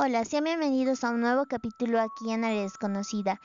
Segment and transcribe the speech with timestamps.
[0.00, 3.40] Hola, sean bienvenidos a un nuevo capítulo aquí en Área Desconocida.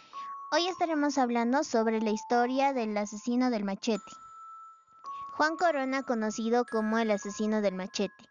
[0.52, 4.12] Hoy estaremos hablando sobre la historia del asesino del machete.
[5.31, 8.29] Juan Corona, conocido como el asesino del machete.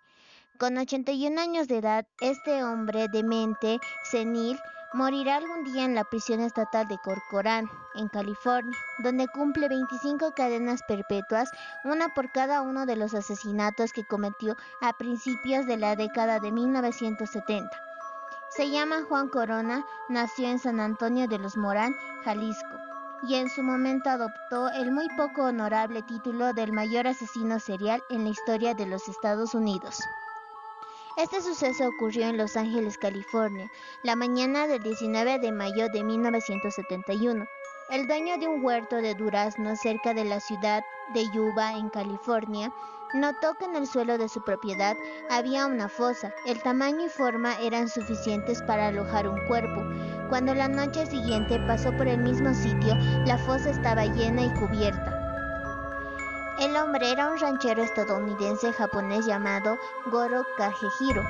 [0.56, 4.56] Con 81 años de edad, este hombre demente, senil,
[4.92, 10.80] morirá algún día en la prisión estatal de Corcoran, en California, donde cumple 25 cadenas
[10.86, 11.50] perpetuas,
[11.82, 16.52] una por cada uno de los asesinatos que cometió a principios de la década de
[16.52, 17.91] 1970.
[18.54, 22.76] Se llama Juan Corona, nació en San Antonio de los Morán, Jalisco,
[23.22, 28.24] y en su momento adoptó el muy poco honorable título del mayor asesino serial en
[28.24, 30.00] la historia de los Estados Unidos.
[31.16, 33.70] Este suceso ocurrió en Los Ángeles, California,
[34.02, 37.46] la mañana del 19 de mayo de 1971.
[37.88, 42.70] El dueño de un huerto de duraznos cerca de la ciudad de Yuba, en California,
[43.14, 44.96] notó que en el suelo de su propiedad
[45.30, 46.32] había una fosa.
[46.46, 49.82] El tamaño y forma eran suficientes para alojar un cuerpo.
[50.28, 52.94] Cuando la noche siguiente pasó por el mismo sitio,
[53.26, 55.18] la fosa estaba llena y cubierta.
[56.58, 61.22] El hombre era un ranchero estadounidense japonés llamado Goro Kagehiro.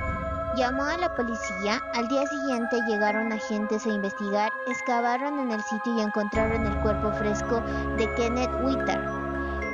[0.56, 5.96] Llamó a la policía, al día siguiente llegaron agentes a investigar, excavaron en el sitio
[5.96, 7.62] y encontraron el cuerpo fresco
[7.96, 9.21] de Kenneth Witter,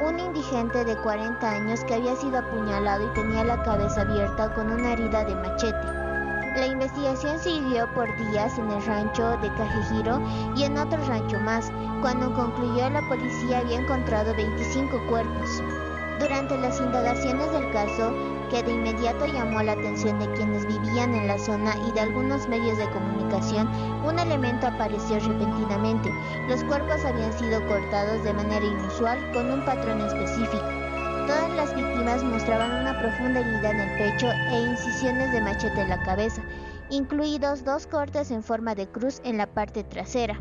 [0.00, 4.70] un indigente de 40 años que había sido apuñalado y tenía la cabeza abierta con
[4.70, 5.86] una herida de machete.
[6.56, 10.20] La investigación siguió por días en el rancho de Cajejiro
[10.56, 11.70] y en otro rancho más.
[12.00, 15.62] Cuando concluyó, la policía había encontrado 25 cuerpos.
[16.18, 18.12] Durante las indagaciones del caso,
[18.50, 22.48] que de inmediato llamó la atención de quienes vivían en la zona y de algunos
[22.48, 23.68] medios de comunicación,
[24.04, 26.10] un elemento apareció repentinamente.
[26.48, 30.64] Los cuerpos habían sido cortados de manera inusual con un patrón específico.
[31.26, 35.90] Todas las víctimas mostraban una profunda herida en el pecho e incisiones de machete en
[35.90, 36.42] la cabeza,
[36.90, 40.40] incluidos dos cortes en forma de cruz en la parte trasera.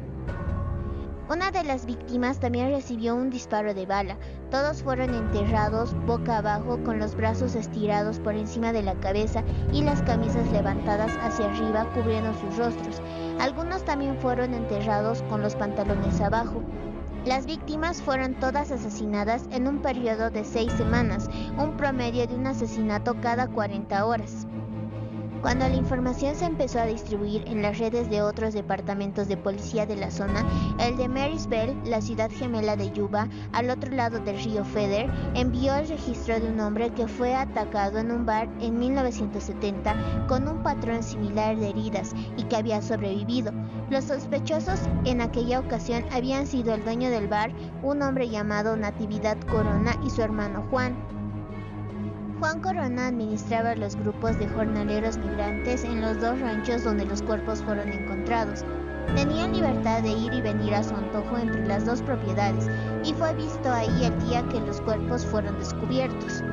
[1.29, 4.15] Una de las víctimas también recibió un disparo de bala.
[4.49, 9.43] Todos fueron enterrados boca abajo con los brazos estirados por encima de la cabeza
[9.73, 13.01] y las camisas levantadas hacia arriba cubriendo sus rostros.
[13.41, 16.63] Algunos también fueron enterrados con los pantalones abajo.
[17.25, 22.47] Las víctimas fueron todas asesinadas en un periodo de seis semanas, un promedio de un
[22.47, 24.47] asesinato cada 40 horas.
[25.47, 29.85] Cuando la información se empezó a distribuir en las redes de otros departamentos de policía
[29.85, 30.45] de la zona,
[30.77, 35.73] el de Marysville, la ciudad gemela de Yuba, al otro lado del río Feder, envió
[35.75, 40.61] el registro de un hombre que fue atacado en un bar en 1970 con un
[40.63, 43.53] patrón similar de heridas y que había sobrevivido.
[43.89, 47.53] Los sospechosos en aquella ocasión habían sido el dueño del bar,
[47.83, 51.16] un hombre llamado Natividad Corona y su hermano Juan.
[52.39, 57.63] Juan Corona administraba los grupos de jornaleros migrantes en los dos ranchos donde los cuerpos
[57.63, 58.63] fueron encontrados.
[59.15, 62.67] Tenían libertad de ir y venir a su antojo entre las dos propiedades
[63.03, 66.43] y fue visto ahí el día que los cuerpos fueron descubiertos.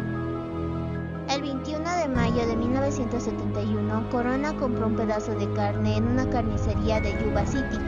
[1.29, 7.01] El 21 de mayo de 1971, Corona compró un pedazo de carne en una carnicería
[7.01, 7.79] de Yuba City,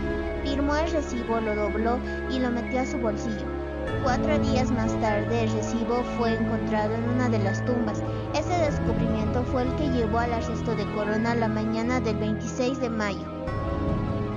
[0.45, 1.99] firmó el recibo, lo dobló
[2.31, 3.56] y lo metió a su bolsillo.
[4.03, 8.03] Cuatro días más tarde el recibo fue encontrado en una de las tumbas.
[8.35, 12.91] Ese descubrimiento fue el que llevó al arresto de Corona la mañana del 26 de
[12.91, 13.27] mayo.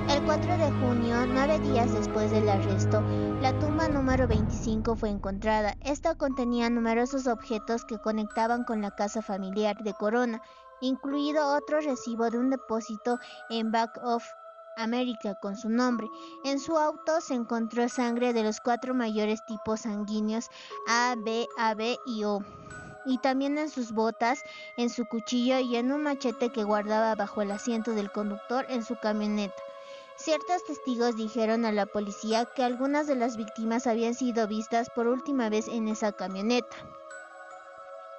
[0.10, 3.02] El 4 de junio, nueve días después del arresto,
[3.42, 5.76] la tumba número 25 fue encontrada.
[5.82, 10.42] Esta contenía numerosos objetos que conectaban con la casa familiar de Corona,
[10.82, 14.24] incluido otro recibo de un depósito en Back of
[14.80, 16.08] América con su nombre.
[16.44, 20.50] En su auto se encontró sangre de los cuatro mayores tipos sanguíneos
[20.88, 22.40] A, B, AB y O.
[23.06, 24.44] Y también en sus botas,
[24.78, 28.84] en su cuchillo y en un machete que guardaba bajo el asiento del conductor en
[28.84, 29.62] su camioneta.
[30.16, 35.08] Ciertos testigos dijeron a la policía que algunas de las víctimas habían sido vistas por
[35.08, 36.76] última vez en esa camioneta.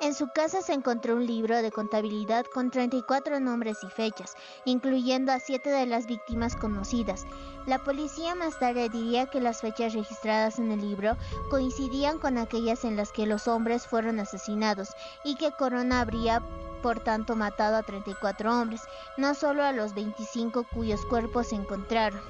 [0.00, 4.34] En su casa se encontró un libro de contabilidad con 34 nombres y fechas,
[4.64, 7.26] incluyendo a siete de las víctimas conocidas.
[7.66, 11.18] La policía más tarde diría que las fechas registradas en el libro
[11.50, 14.88] coincidían con aquellas en las que los hombres fueron asesinados
[15.22, 16.42] y que Corona habría
[16.82, 18.80] por tanto matado a 34 hombres,
[19.18, 22.22] no solo a los 25 cuyos cuerpos se encontraron.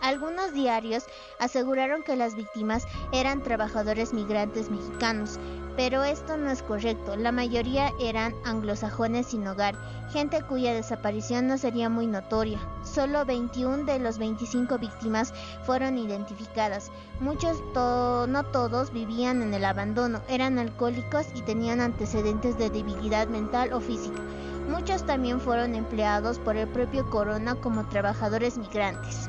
[0.00, 1.04] Algunos diarios
[1.38, 5.38] aseguraron que las víctimas eran trabajadores migrantes mexicanos,
[5.76, 7.16] pero esto no es correcto.
[7.16, 9.74] La mayoría eran anglosajones sin hogar,
[10.12, 12.58] gente cuya desaparición no sería muy notoria.
[12.82, 15.32] Solo 21 de los 25 víctimas
[15.64, 16.90] fueron identificadas.
[17.20, 23.72] Muchos, no todos, vivían en el abandono, eran alcohólicos y tenían antecedentes de debilidad mental
[23.72, 24.20] o física.
[24.68, 29.28] Muchos también fueron empleados por el propio Corona como trabajadores migrantes.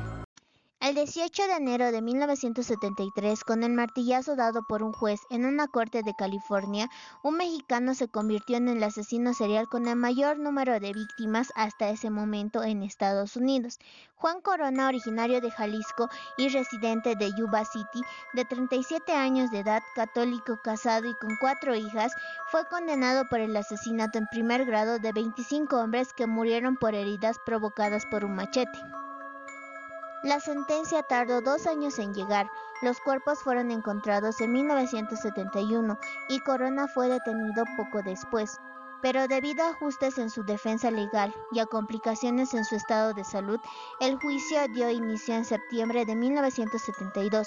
[0.84, 5.66] El 18 de enero de 1973, con el martillazo dado por un juez en una
[5.66, 6.90] corte de California,
[7.22, 11.88] un mexicano se convirtió en el asesino serial con el mayor número de víctimas hasta
[11.88, 13.78] ese momento en Estados Unidos.
[14.16, 18.02] Juan Corona, originario de Jalisco y residente de Yuba City,
[18.34, 22.12] de 37 años de edad, católico, casado y con cuatro hijas,
[22.50, 27.38] fue condenado por el asesinato en primer grado de 25 hombres que murieron por heridas
[27.46, 28.78] provocadas por un machete.
[30.24, 32.50] La sentencia tardó dos años en llegar.
[32.80, 35.98] Los cuerpos fueron encontrados en 1971
[36.30, 38.58] y Corona fue detenido poco después
[39.04, 43.22] pero debido a ajustes en su defensa legal y a complicaciones en su estado de
[43.22, 43.60] salud,
[44.00, 47.46] el juicio dio inicio en septiembre de 1972.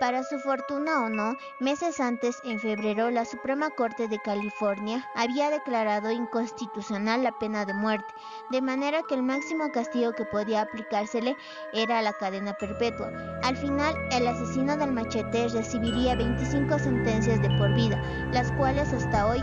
[0.00, 5.48] Para su fortuna o no, meses antes, en febrero, la Suprema Corte de California había
[5.48, 8.12] declarado inconstitucional la pena de muerte,
[8.50, 11.36] de manera que el máximo castigo que podía aplicársele
[11.72, 13.12] era la cadena perpetua.
[13.44, 18.02] Al final, el asesino del machete recibiría 25 sentencias de por vida,
[18.32, 19.40] las cuales hasta hoy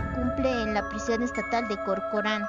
[0.50, 2.46] en la prisión estatal de Corcorán.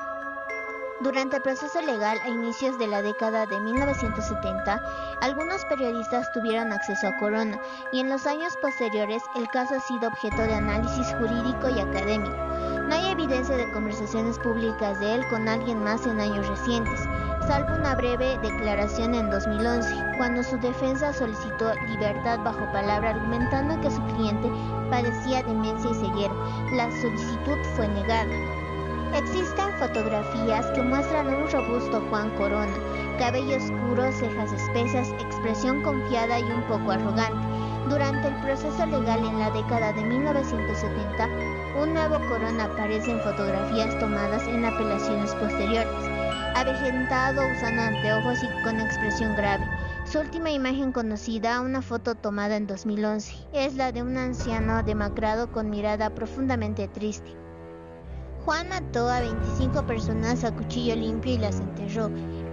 [1.00, 4.82] Durante el proceso legal a inicios de la década de 1970,
[5.20, 7.61] algunos periodistas tuvieron acceso a Corona
[7.93, 12.37] y en los años posteriores el caso ha sido objeto de análisis jurídico y académico.
[12.88, 17.00] No hay evidencia de conversaciones públicas de él con alguien más en años recientes,
[17.46, 23.91] salvo una breve declaración en 2011, cuando su defensa solicitó libertad bajo palabra argumentando que
[23.91, 24.50] su cliente
[24.91, 26.35] padecía demencia y ceguera.
[26.73, 28.32] La solicitud fue negada.
[29.14, 32.75] Existen fotografías que muestran a un robusto Juan Corona,
[33.19, 37.46] cabello oscuro, cejas espesas, expresión confiada y un poco arrogante.
[37.88, 41.29] Durante el proceso legal en la década de 1970,
[41.81, 45.93] un nuevo Corona aparece en fotografías tomadas en apelaciones posteriores,
[46.54, 49.64] avejentado, usando anteojos y con expresión grave.
[50.04, 55.50] Su última imagen conocida, una foto tomada en 2011, es la de un anciano demacrado
[55.50, 57.34] con mirada profundamente triste.
[58.44, 62.10] Juan mató a 25 personas a cuchillo limpio y las enterró.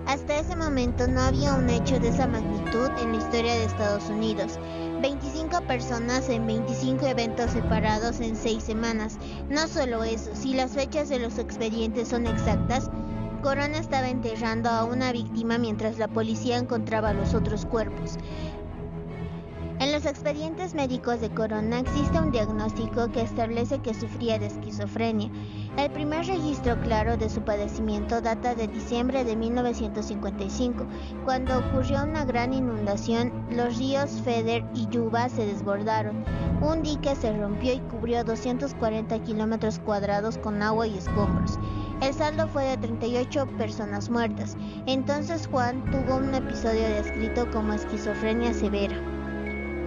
[0.07, 4.09] Hasta ese momento no había un hecho de esa magnitud en la historia de Estados
[4.09, 4.57] Unidos.
[5.01, 9.17] 25 personas en 25 eventos separados en 6 semanas.
[9.49, 12.89] No solo eso, si las fechas de los expedientes son exactas,
[13.41, 18.17] Corona estaba enterrando a una víctima mientras la policía encontraba los otros cuerpos.
[20.01, 25.29] Los expedientes médicos de Corona existe un diagnóstico que establece que sufría de esquizofrenia.
[25.77, 30.87] El primer registro claro de su padecimiento data de diciembre de 1955,
[31.23, 36.25] cuando ocurrió una gran inundación, los ríos Feder y Yuba se desbordaron.
[36.61, 41.59] Un dique se rompió y cubrió 240 kilómetros cuadrados con agua y escombros.
[42.01, 44.57] El saldo fue de 38 personas muertas.
[44.87, 49.10] Entonces Juan tuvo un episodio descrito como esquizofrenia severa.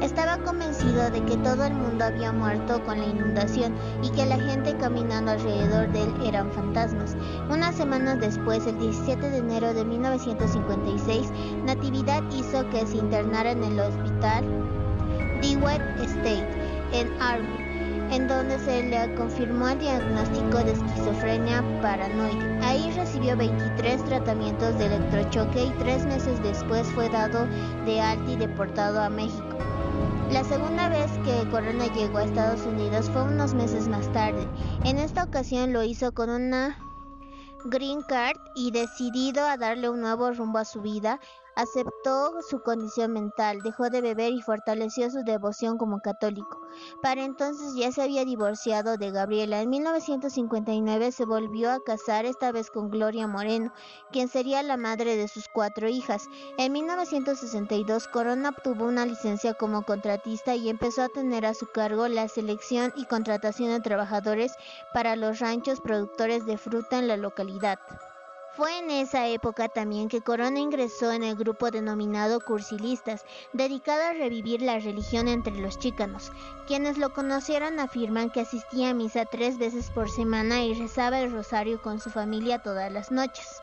[0.05, 4.39] Estaba convencido de que todo el mundo había muerto con la inundación y que la
[4.39, 7.17] gente caminando alrededor de él eran fantasmas.
[7.49, 11.33] Unas semanas después, el 17 de enero de 1956,
[11.65, 14.45] Natividad hizo que se internara en el hospital
[15.41, 16.49] DeWitt State
[16.93, 22.59] en Army, en donde se le confirmó el diagnóstico de esquizofrenia paranoide.
[22.62, 27.46] Ahí recibió 23 tratamientos de electrochoque y tres meses después fue dado
[27.87, 29.54] de alta y deportado a México.
[30.34, 34.48] La segunda vez que Corona llegó a Estados Unidos fue unos meses más tarde.
[34.82, 36.76] En esta ocasión lo hizo con una
[37.67, 41.20] green card y decidido a darle un nuevo rumbo a su vida,
[41.56, 46.61] Aceptó su condición mental, dejó de beber y fortaleció su devoción como católico.
[47.01, 49.63] Para entonces ya se había divorciado de Gabriela.
[49.63, 53.73] En 1959 se volvió a casar, esta vez con Gloria Moreno,
[54.11, 56.29] quien sería la madre de sus cuatro hijas.
[56.58, 62.08] En 1962 Corona obtuvo una licencia como contratista y empezó a tener a su cargo
[62.08, 64.53] la selección y contratación de trabajadores
[64.93, 67.79] para los ranchos productores de fruta en la localidad.
[68.56, 74.13] Fue en esa época también que Corona ingresó en el grupo denominado Cursilistas, dedicado a
[74.13, 76.31] revivir la religión entre los chícanos.
[76.69, 81.32] Quienes lo conocieron afirman que asistía a misa tres veces por semana y rezaba el
[81.32, 83.61] rosario con su familia todas las noches.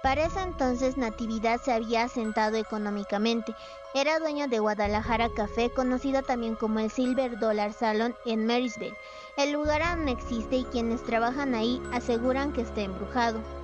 [0.00, 3.52] Para ese entonces Natividad se había asentado económicamente.
[3.94, 8.96] Era dueño de Guadalajara Café, conocido también como el Silver Dollar Salon en Marysville.
[9.36, 13.57] El lugar aún existe y quienes trabajan ahí aseguran que está embrujado.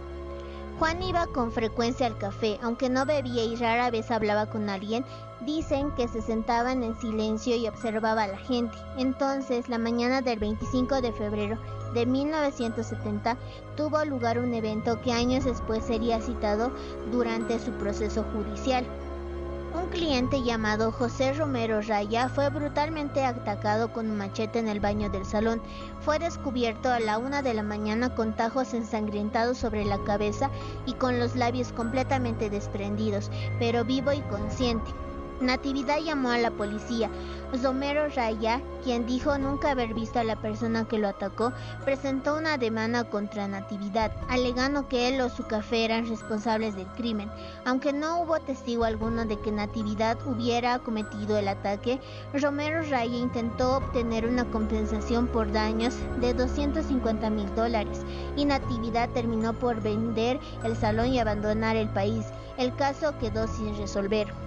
[0.79, 5.05] Juan iba con frecuencia al café, aunque no bebía y rara vez hablaba con alguien,
[5.47, 8.77] dicen que se sentaban en silencio y observaba a la gente.
[8.99, 11.59] Entonces, la mañana del 25 de febrero,
[11.95, 13.37] de 1970
[13.77, 16.73] tuvo lugar un evento que años después sería citado
[17.13, 18.85] durante su proceso judicial.
[19.75, 25.11] Un cliente llamado José Romero Raya fue brutalmente atacado con un machete en el baño
[25.11, 25.61] del salón.
[26.01, 30.49] Fue descubierto a la una de la mañana con tajos ensangrentados sobre la cabeza
[30.87, 34.93] y con los labios completamente desprendidos, pero vivo y consciente.
[35.41, 37.11] Natividad llamó a la policía.
[37.63, 41.53] Romero Raya, quien dijo nunca haber visto a la persona que lo atacó,
[41.85, 47.31] presentó una demanda contra Natividad, alegando que él o su café eran responsables del crimen.
[47.65, 52.01] Aunque no hubo testigo alguno de que Natividad hubiera cometido el ataque,
[52.33, 58.03] Romero Raya intentó obtener una compensación por daños de 250 mil dólares
[58.37, 62.27] y Natividad terminó por vender el salón y abandonar el país.
[62.57, 64.44] El caso quedó sin resolver.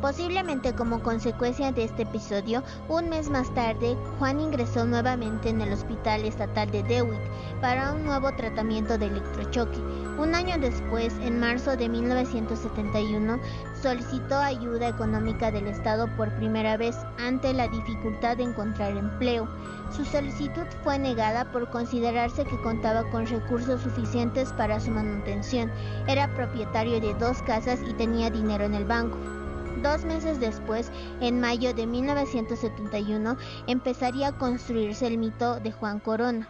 [0.00, 5.72] Posiblemente como consecuencia de este episodio, un mes más tarde, Juan ingresó nuevamente en el
[5.72, 7.18] Hospital Estatal de DeWitt
[7.60, 9.78] para un nuevo tratamiento de electrochoque.
[10.16, 13.40] Un año después, en marzo de 1971,
[13.82, 19.48] solicitó ayuda económica del Estado por primera vez ante la dificultad de encontrar empleo.
[19.90, 25.72] Su solicitud fue negada por considerarse que contaba con recursos suficientes para su manutención.
[26.06, 29.18] Era propietario de dos casas y tenía dinero en el banco.
[29.82, 33.36] Dos meses después, en mayo de 1971,
[33.68, 36.48] empezaría a construirse el mito de Juan Corona.